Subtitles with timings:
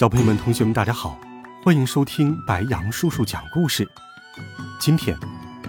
[0.00, 1.20] 小朋友们、同学们，大家好，
[1.62, 3.86] 欢迎收听白羊叔叔讲故事。
[4.80, 5.14] 今天，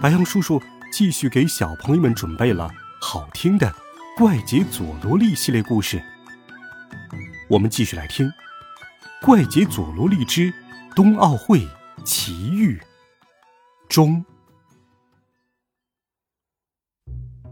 [0.00, 0.58] 白羊叔叔
[0.90, 3.70] 继续给小朋友们准备了好听的
[4.16, 6.02] 《怪杰佐罗利》系列故事。
[7.46, 8.26] 我们继续来听
[9.20, 10.50] 《怪杰佐罗利之
[10.96, 11.68] 冬奥会
[12.02, 12.78] 奇遇》
[13.86, 14.24] 中。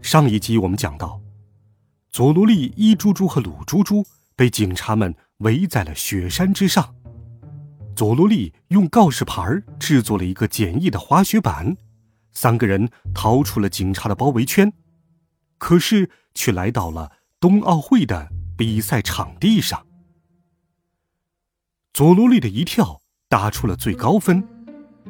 [0.00, 1.20] 上一集我们讲到，
[2.10, 5.14] 佐罗利、伊猪猪和鲁猪猪被警察们。
[5.40, 6.94] 围在了雪山之上，
[7.96, 11.76] 佐罗利用告示牌制作了一个简易的滑雪板，
[12.32, 14.72] 三个人逃出了警察的包围圈，
[15.58, 19.86] 可是却来到了冬奥会的比赛场地上。
[21.92, 24.46] 佐罗利的一跳打出了最高分，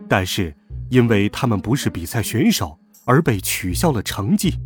[0.08, 0.56] 但是
[0.90, 4.58] 因为他们不是比赛选手，而被取消了成绩。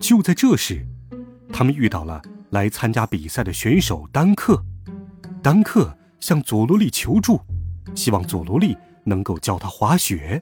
[0.00, 0.86] 就在这时，
[1.52, 2.20] 他们遇到了。
[2.54, 4.64] 来参加比赛的选手丹克，
[5.42, 7.40] 丹克向佐罗利求助，
[7.96, 10.40] 希望佐罗利能够教他滑雪。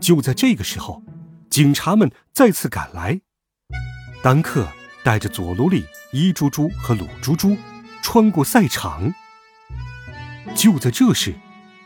[0.00, 1.04] 就在这个时候，
[1.48, 3.20] 警察们再次赶来，
[4.24, 4.66] 丹克
[5.04, 7.56] 带着佐罗利、伊猪猪和鲁猪猪
[8.02, 9.14] 穿过赛场。
[10.56, 11.32] 就在这时，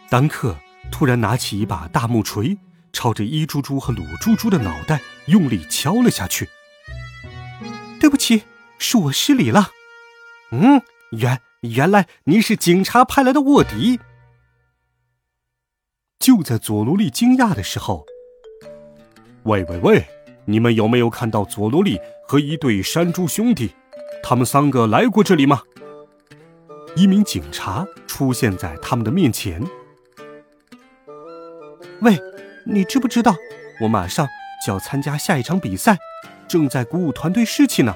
[0.09, 0.57] 丹克
[0.91, 2.57] 突然拿起一把大木锤，
[2.95, 6.49] 朝着伊猪猪和鲁猪猪的脑袋用力敲了下去。
[8.01, 8.45] 对不起。
[8.79, 9.71] 是我失礼了，
[10.53, 13.99] 嗯，原原来您是警察派来的卧底。
[16.19, 18.07] 就在佐罗利惊讶的时候，
[19.45, 20.07] 喂喂喂，
[20.47, 23.75] 你们有没有看到佐罗利和一对山猪兄弟？
[24.23, 25.63] 他们三个来过这里吗？
[26.97, 29.63] 一名警察出现在他们的面前。
[32.01, 32.19] 喂，
[32.65, 33.35] 你知不知道，
[33.83, 34.27] 我马上
[34.65, 35.99] 就要参加下一场比赛，
[36.49, 37.95] 正在鼓舞团队士气呢。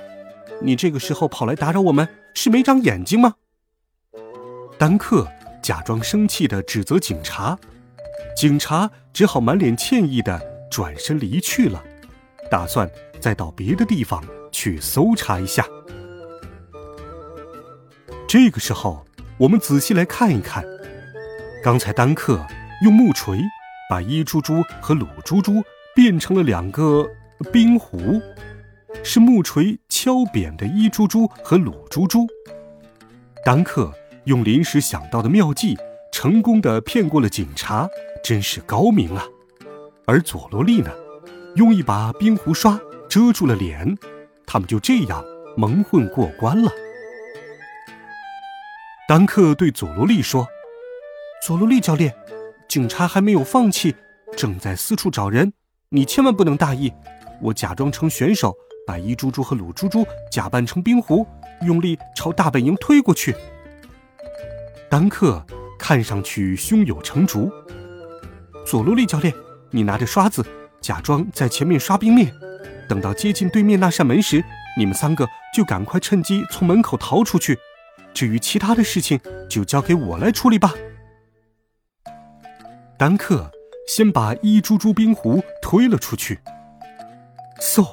[0.60, 3.34] 你这个时候跑来打扰我们，是没长眼睛吗？
[4.76, 5.26] 丹克
[5.62, 7.56] 假装生气的指责警察，
[8.36, 11.82] 警察只好满脸歉意的转身离去了，
[12.50, 15.64] 打算再到别的地方去搜查一下。
[18.28, 19.04] 这个时候，
[19.38, 20.64] 我们仔细来看一看，
[21.62, 22.44] 刚才丹克
[22.82, 23.40] 用木锤
[23.88, 25.62] 把伊猪猪和鲁猪猪
[25.94, 27.08] 变成了两个
[27.52, 28.20] 冰壶。
[29.04, 32.24] 是木锤敲扁的伊猪猪和鲁猪猪。
[33.44, 33.92] 丹克
[34.26, 35.76] 用临时想到的妙计，
[36.12, 37.88] 成功的骗过了警察，
[38.22, 39.24] 真是高明啊！
[40.06, 40.92] 而佐罗利呢，
[41.56, 43.98] 用一把冰壶刷遮住了脸，
[44.46, 45.24] 他们就这样
[45.56, 46.70] 蒙混过关了。
[49.08, 50.46] 丹克对佐罗利说
[51.44, 52.14] ：“佐罗利教练，
[52.68, 53.96] 警察还没有放弃，
[54.36, 55.52] 正在四处找人，
[55.88, 56.92] 你千万不能大意。
[57.42, 58.54] 我假装成选手。”
[58.88, 61.26] 把伊猪猪和鲁猪猪假扮成冰壶，
[61.60, 63.36] 用力朝大本营推过去。
[64.88, 65.44] 丹克
[65.78, 67.52] 看上去胸有成竹。
[68.64, 69.34] 佐罗利教练，
[69.70, 70.42] 你拿着刷子，
[70.80, 72.32] 假装在前面刷冰面。
[72.88, 74.42] 等到接近对面那扇门时，
[74.78, 77.58] 你们三个就赶快趁机从门口逃出去。
[78.14, 79.20] 至于其他的事情，
[79.50, 80.72] 就交给我来处理吧。
[82.96, 83.52] 丹克
[83.86, 86.38] 先把伊猪猪冰壶推了出去。
[87.60, 87.86] 嗖。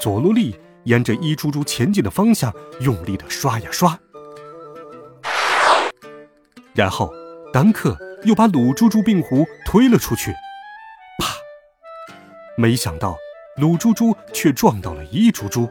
[0.00, 3.98] 佐罗利沿着伊猪猪前进的方向用力的刷呀刷，
[6.74, 7.12] 然后
[7.52, 10.30] 丹克又把鲁猪猪病壶推了出去，
[11.18, 11.34] 啪！
[12.56, 13.16] 没想到
[13.56, 15.68] 鲁猪猪却撞到了伊猪猪。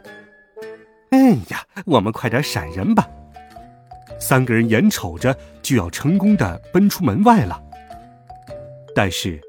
[1.12, 3.08] 哎呀，我们快点闪人吧！
[4.20, 7.64] 三个人眼瞅着就要成功的奔出门外了，
[8.94, 9.42] 但是。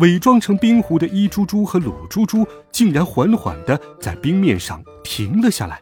[0.00, 5.80] 伪装成冰壶的伊猪猪和鲁猪猪竟然缓缓的在冰面上停了下来。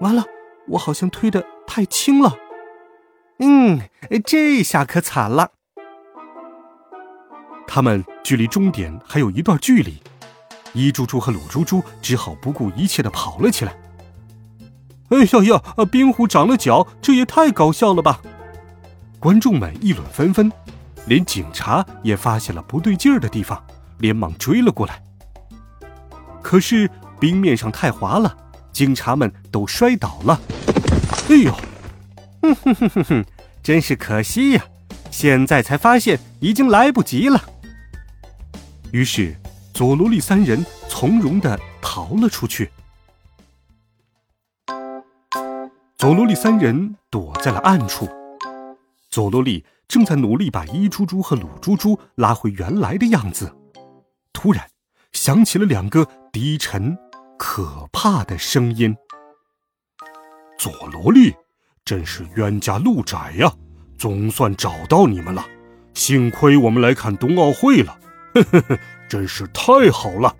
[0.00, 0.24] 完了，
[0.68, 2.36] 我好像推的太轻了。
[3.40, 3.80] 嗯，
[4.24, 5.50] 这下可惨了。
[7.66, 10.00] 他们距离终点还有一段距离，
[10.72, 13.76] 伊猪猪和鲁猪猪只好不顾一切的跑了起来。
[15.10, 18.20] 哎呀呀，冰壶长了脚，这也太搞笑了吧！
[19.18, 20.52] 观众们议论纷纷。
[21.08, 23.64] 连警察也发现了不对劲儿的地方，
[23.98, 25.02] 连忙追了过来。
[26.42, 26.88] 可是
[27.18, 28.36] 冰面上太滑了，
[28.72, 30.40] 警察们都摔倒了。
[31.30, 31.52] 哎呦！
[32.40, 33.24] 哼哼哼哼哼，
[33.62, 34.64] 真是可惜呀！
[35.10, 37.42] 现在才发现已经来不及了。
[38.92, 39.34] 于是，
[39.74, 42.70] 佐罗利三人从容的逃了出去。
[45.96, 48.08] 佐罗利三人躲在了暗处，
[49.10, 53.56] 佐罗利正在努力把伊猪猪和鲁猪猪拉回原来的样子。
[54.34, 54.68] 突然，
[55.12, 56.96] 响起了两个低沉、
[57.38, 58.94] 可怕的声音
[60.58, 61.34] ：“佐罗利，
[61.86, 63.50] 真是冤家路窄呀！
[63.96, 65.44] 总算找到你们了，
[65.94, 67.98] 幸亏我们来看冬奥会了，
[68.34, 70.36] 呵呵呵，真是太好了！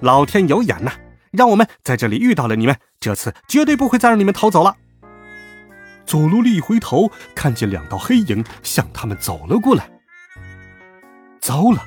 [0.00, 0.92] 老天有眼呐！”
[1.32, 4.76] 让我们在这里遇到了你们，这次绝对不会再让你们逃走了。
[6.04, 9.90] 佐罗利一回头，看见两道黑影向他们走了过来。
[11.40, 11.82] 糟了，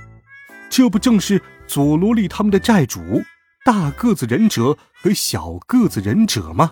[0.69, 2.99] 这不正是佐罗利他们的债主
[3.63, 6.71] 大个子忍者和小个子忍者吗？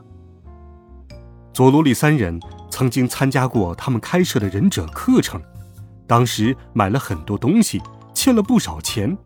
[1.54, 5.42] 佐罗利三人曾经参加过他们开设的忍者课程，
[6.07, 7.81] 当时买了很多东西，
[8.13, 9.18] 欠了不少钱，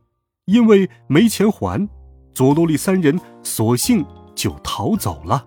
[0.45, 1.87] 因为没钱还。
[2.33, 4.05] 佐罗利三人索性
[4.35, 5.43] 就逃走了。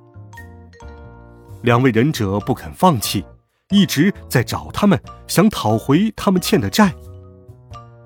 [1.62, 3.24] 两位忍者不肯放弃，
[3.70, 6.94] 一直在找他们，想讨回他们欠的债。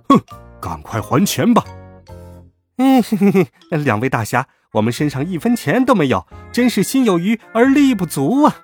[0.08, 0.20] 哼，
[0.60, 1.64] 赶快还钱吧！
[2.78, 3.02] 嗯，
[3.84, 8.56] 两位大侠，我们身上一分钱都没有，真是心有余而力不足啊！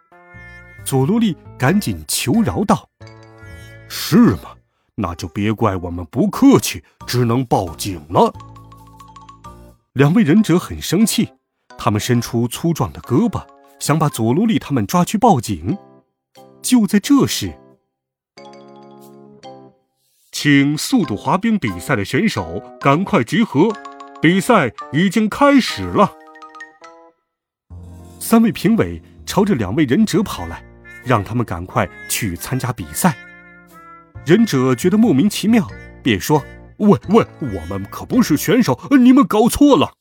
[0.84, 2.88] 佐罗利赶紧求饶道
[3.88, 4.56] ：“是吗？
[4.96, 8.32] 那就别怪我们不客气，只能报警了。”
[9.94, 11.32] 两位忍者很生气，
[11.78, 13.44] 他们伸出粗壮的胳膊，
[13.80, 15.76] 想把佐罗利他们抓去报警。
[16.62, 17.52] 就在这时，
[20.30, 23.72] 请速度滑冰比赛的选手赶快集合，
[24.20, 26.12] 比赛已经开始了。
[28.20, 30.62] 三位评委朝着两位忍者跑来，
[31.04, 33.16] 让他们赶快去参加比赛。
[34.26, 35.66] 忍者觉得莫名其妙，
[36.02, 36.44] 便说。
[36.76, 39.92] 喂喂，我们可不是选手，你们搞错了。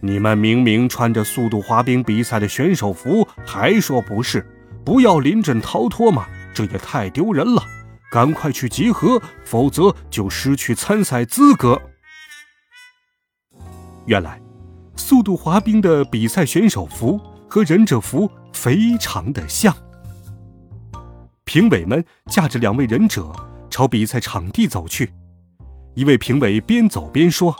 [0.00, 4.46] 你们明明穿着速度滑冰比赛的选手服，还说不是？
[4.84, 7.62] 不要临阵逃脱嘛，这也太丢人了！
[8.10, 11.80] 赶快去集合，否则就失去参赛资格。
[14.04, 14.40] 原来，
[14.94, 19.74] 速度滑冰的比赛选手服和忍者服非常的像。
[21.44, 23.34] 评委们架着两位忍者
[23.68, 25.12] 朝比赛场地走去。
[25.94, 27.56] 一位评委边走边说：“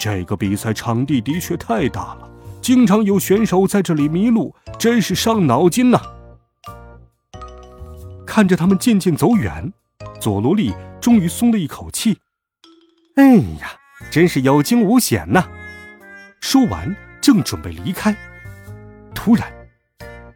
[0.00, 2.30] 这个比赛场地的确太大了，
[2.62, 6.00] 经常有选手在这里迷路，真是伤脑筋呐。”
[8.26, 9.70] 看着他们渐渐走远，
[10.18, 12.16] 佐罗利终于松了一口气。
[13.16, 13.72] “哎呀，
[14.10, 15.46] 真是有惊无险呐！”
[16.40, 18.16] 说完，正准备离开，
[19.14, 19.52] 突然，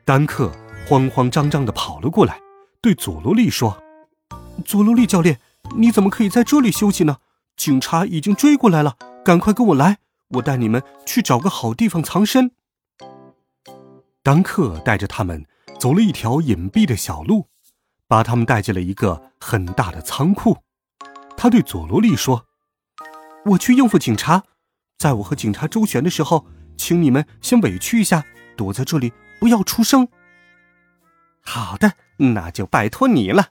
[0.04, 0.52] 丹克
[0.86, 2.38] 慌慌张张地跑了过来，
[2.82, 3.82] 对佐罗利说
[4.66, 5.40] ：“佐罗利教练，
[5.74, 7.16] 你怎么可以在这里休息呢？”
[7.56, 12.50] 警察已经追过来了，赶快跟我来，我带你们去找个好地方藏身。
[14.22, 15.46] 当克带着他们
[15.80, 17.48] 走了一条隐蔽的小路，
[18.06, 20.58] 把他们带进了一个很大的仓库。
[21.38, 22.44] 他对佐罗利说
[23.46, 24.44] ：“我去应付警察，
[24.98, 26.46] 在我和警察周旋的时候，
[26.76, 28.24] 请你们先委屈一下，
[28.58, 30.06] 躲在这里，不要出声。”
[31.40, 33.48] 好的，那就拜托你了。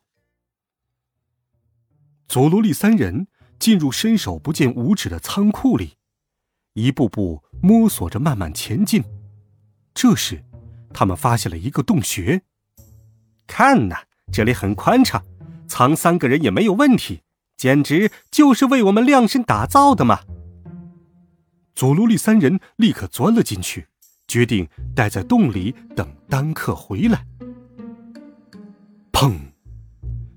[2.27, 3.27] 佐罗利三人。
[3.59, 5.93] 进入伸手不见五指的仓库里，
[6.73, 9.03] 一步步摸索着慢慢前进。
[9.93, 10.43] 这时，
[10.93, 12.41] 他们发现了一个洞穴。
[13.47, 13.95] 看呐，
[14.31, 15.23] 这里很宽敞，
[15.67, 17.21] 藏三个人也没有问题，
[17.55, 20.21] 简直就是为我们量身打造的嘛！
[21.75, 23.87] 佐罗利三人立刻钻了进去，
[24.27, 27.25] 决定待在洞里等丹克回来。
[29.11, 29.33] 砰！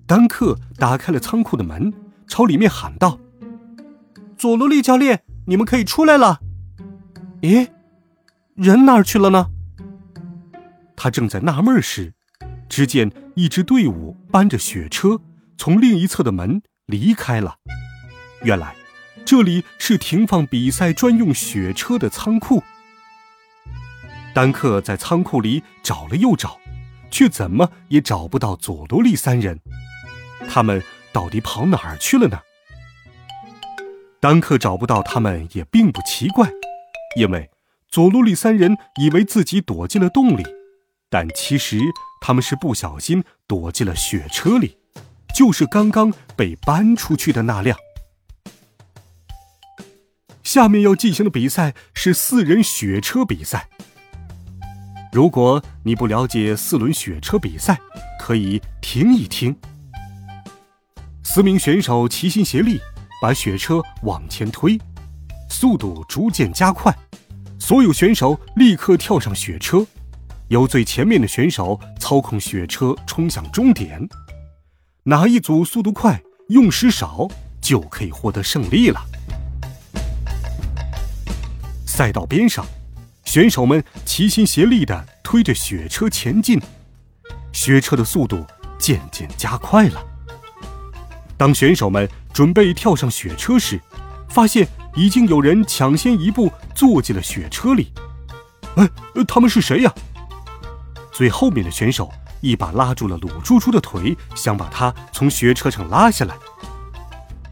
[0.06, 1.92] 丹克打开了仓库的门。
[2.28, 3.18] 朝里面喊道
[4.36, 6.40] ：“佐罗利教练，你们可以出来了。”
[7.40, 7.68] 咦，
[8.54, 9.50] 人哪儿去了呢？
[10.96, 12.14] 他正在纳闷时，
[12.68, 15.20] 只见一支队伍搬着雪车
[15.56, 17.56] 从另一侧的门离开了。
[18.42, 18.74] 原来，
[19.24, 22.62] 这里是停放比赛专用雪车的仓库。
[24.34, 26.58] 丹克在仓库里找了又找，
[27.10, 29.60] 却怎么也找不到佐罗利三人。
[30.48, 30.82] 他们。
[31.16, 32.38] 到底跑哪儿去了呢？
[34.20, 36.46] 丹克找不到他们也并不奇怪，
[37.16, 37.48] 因为
[37.88, 40.44] 佐罗利三人以为自己躲进了洞里，
[41.08, 41.80] 但其实
[42.20, 44.76] 他们是不小心躲进了雪车里，
[45.34, 47.78] 就是刚刚被搬出去的那辆。
[50.42, 53.70] 下面要进行的比赛是四人雪车比赛。
[55.12, 57.80] 如果你不了解四轮雪车比赛，
[58.20, 59.56] 可以听一听。
[61.36, 62.80] 四名选手齐心协力，
[63.20, 64.80] 把雪车往前推，
[65.50, 66.90] 速度逐渐加快。
[67.58, 69.86] 所有选手立刻跳上雪车，
[70.48, 74.00] 由最前面的选手操控雪车冲向终点。
[75.02, 77.28] 哪一组速度快、用时少，
[77.60, 78.98] 就可以获得胜利了。
[81.84, 82.64] 赛道边上，
[83.26, 86.58] 选手们齐心协力地推着雪车前进，
[87.52, 88.42] 雪车的速度
[88.78, 90.02] 渐渐加快了。
[91.36, 93.80] 当选手们准备跳上雪车时，
[94.28, 97.92] 发现已经有人抢先一步坐进了雪车里。
[98.76, 98.88] 哎，
[99.26, 99.92] 他们是谁呀？
[101.12, 106.34] 最后面的选手一把拉住了鲁猪猪的腿，想把他从雪车上拉下来，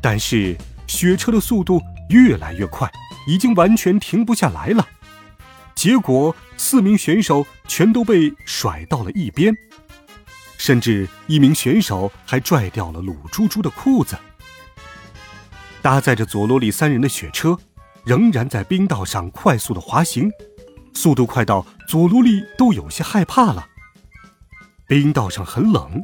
[0.01, 2.91] 但是雪车的速度越来越快。
[3.27, 4.87] 已经完全停不下来了，
[5.75, 9.57] 结果四名选手全都被甩到了一边，
[10.67, 14.17] 甚至一名选手还拽掉了鲁猪猪的裤子。
[15.83, 17.59] 搭载着佐罗利三人的雪车
[18.03, 20.31] 仍然在冰道上快速的滑行，
[20.95, 23.67] 速度快到佐罗利都有些害怕了。
[24.87, 26.03] 冰道上很冷，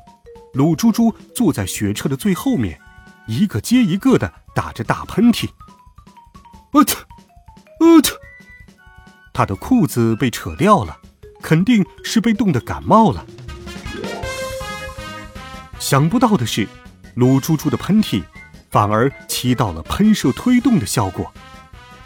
[0.53, 2.79] 鲁猪猪坐在雪车的最后面，
[3.27, 5.49] 一个接一个的打着大喷嚏。
[6.73, 6.99] 我操！
[7.81, 8.15] 我操！
[9.33, 10.99] 他的裤子被扯掉了，
[11.41, 13.25] 肯定是被冻得感冒了。
[15.81, 16.69] 想不到的是，
[17.15, 18.23] 鲁猪猪的喷嚏
[18.71, 21.33] 反而起到了喷射推动的效果。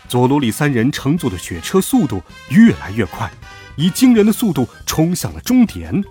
[0.09, 3.31] 佐罗里三人乘坐的雪车速度越来越快，
[3.77, 6.03] 以惊人的速度冲向了终点。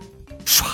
[0.46, 0.65] 唰！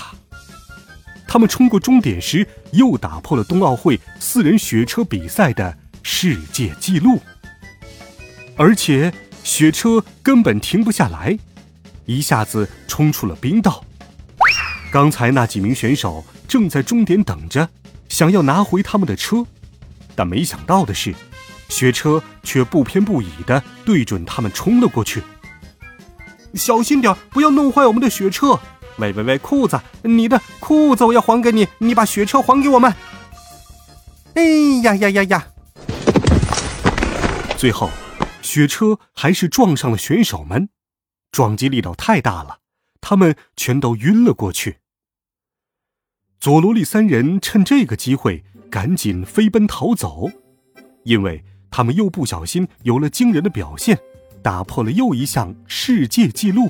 [1.28, 7.20] 他们冲过终点时，又打破了冬奥会四人雪车比赛的世界纪录。
[8.58, 11.38] 而且雪车根本停不下来，
[12.06, 13.86] 一下子冲出了冰道。
[14.92, 17.70] 刚才那几名选手正在终点等着，
[18.08, 19.46] 想要拿回他们的车，
[20.16, 21.14] 但没想到的是，
[21.68, 25.22] 雪车却不偏不倚的对准他们冲了过去。
[26.56, 28.60] 小心点，不要弄坏我们的雪车！
[28.98, 32.94] 喂喂喂，裤子，你的裤子我要还给你，你把雪车还给我们！
[34.34, 34.44] 哎
[34.84, 35.48] 呀呀呀呀！
[37.58, 37.90] 最后。
[38.42, 40.70] 雪车还是撞上了选手们，
[41.32, 42.59] 撞击力道太大了，
[43.02, 44.78] 他们全都晕了过去。
[46.40, 50.30] 佐罗利三人趁这个机会赶紧飞奔逃走，
[51.04, 54.00] 因为他们又不小心有了惊人的表现，
[54.42, 56.70] 打破了又一项世界纪录。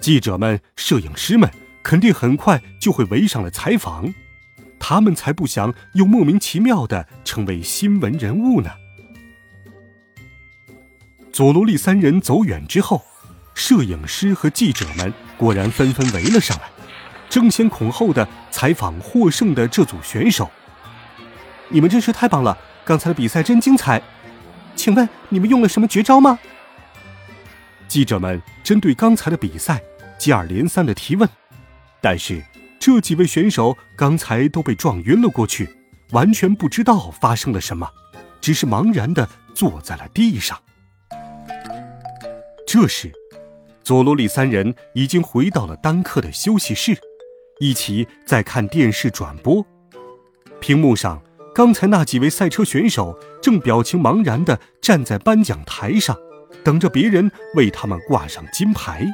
[0.00, 1.50] 记者们、摄影师们
[1.82, 4.12] 肯定很快就会围上来采访，
[4.78, 8.70] 他们才不想又莫名其妙的成为新闻人物呢。
[11.32, 13.02] 佐罗利三人走远之后，
[13.62, 16.64] 摄影师和记者们果然纷纷围了上来，
[17.30, 20.50] 争先恐后的采访获胜的这组选手。
[21.68, 22.58] 你们真是太棒了！
[22.84, 24.02] 刚才的比赛真精彩，
[24.74, 26.40] 请问你们用了什么绝招吗？
[27.86, 29.80] 记者们针对刚才的比赛
[30.18, 31.28] 接二连三的提问，
[32.00, 32.42] 但是
[32.80, 35.70] 这几位选手刚才都被撞晕了过去，
[36.10, 37.88] 完全不知道发生了什么，
[38.40, 40.58] 只是茫然的坐在了地上。
[42.66, 43.12] 这时，
[43.84, 46.96] 佐罗利三人已经回到了丹克的休息室，
[47.58, 49.64] 一起在看电视转播。
[50.60, 51.20] 屏幕上，
[51.54, 56.16] 刚才那几位赛车选手正表情茫然地站在颁奖台上，
[56.62, 59.04] 等着别人为他们挂上金牌。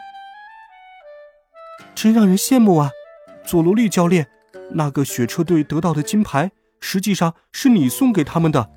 [1.94, 2.90] 真让人羡慕啊，
[3.46, 4.28] 佐罗利教练！
[4.72, 8.70] 那个雪车队得到的金牌，实际上是你送给他们的。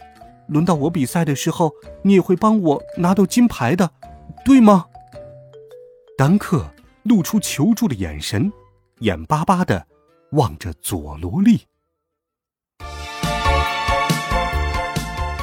[0.48, 3.92] 轮到我比赛的时候，你也会帮我拿到金牌的。
[4.46, 4.86] 对吗？
[6.22, 8.54] 丹克露出求助的眼神，
[9.00, 9.88] 眼巴巴的
[10.34, 11.62] 望着佐罗利。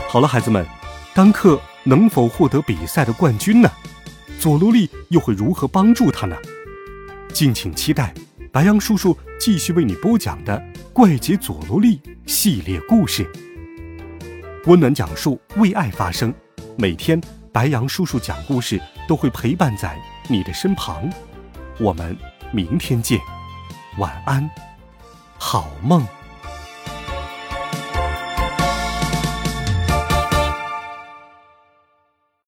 [0.09, 0.65] 好了，孩子们，
[1.17, 3.69] 丹克能否获得比赛的冠军呢？
[4.39, 6.37] 佐罗利又会如何帮助他呢？
[7.35, 8.15] 敬请期待
[8.53, 10.57] 白羊叔叔继续为你播讲的
[10.93, 13.29] 《怪杰佐罗利》系列故事。
[14.67, 16.33] 温暖讲述，为爱发声，
[16.77, 17.21] 每天。
[17.51, 21.11] 白羊叔叔讲故事都会陪伴在你的身旁，
[21.81, 22.17] 我们
[22.53, 23.19] 明天见，
[23.99, 24.49] 晚安，
[25.39, 26.07] 好梦。